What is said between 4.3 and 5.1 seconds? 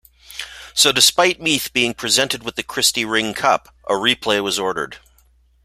was ordered.